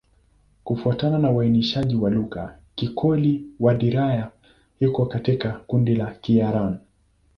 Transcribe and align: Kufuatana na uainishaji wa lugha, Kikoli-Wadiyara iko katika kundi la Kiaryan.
Kufuatana 0.63 1.17
na 1.19 1.31
uainishaji 1.31 1.95
wa 1.95 2.09
lugha, 2.09 2.55
Kikoli-Wadiyara 2.75 4.31
iko 4.79 5.05
katika 5.05 5.49
kundi 5.51 5.95
la 5.95 6.11
Kiaryan. 6.11 6.79